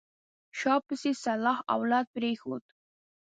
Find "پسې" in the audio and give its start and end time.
0.87-1.11